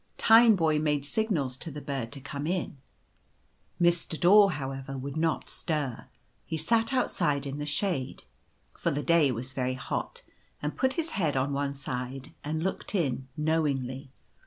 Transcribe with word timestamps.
Tineboy 0.17 0.79
made 0.81 1.05
signals 1.05 1.57
to 1.57 1.69
the 1.69 1.79
bird 1.79 2.11
to 2.13 2.19
come 2.19 2.47
in. 2.47 2.77
Mr. 3.79 4.19
Daw, 4.19 4.47
however, 4.47 4.97
would 4.97 5.15
not 5.15 5.47
stir; 5.47 6.07
he 6.43 6.57
sat 6.57 6.91
outside 6.91 7.45
in 7.45 7.59
the 7.59 7.67
shade, 7.67 8.23
for 8.75 8.89
the 8.89 9.03
day 9.03 9.31
was 9.31 9.53
very 9.53 9.75
hot, 9.75 10.23
and 10.59 10.75
put 10.75 10.93
his 10.93 11.11
head 11.11 11.37
on 11.37 11.53
one 11.53 11.75
side 11.75 12.31
and 12.43 12.63
looked 12.63 12.95
in 12.95 13.27
knowingly. 13.37 14.09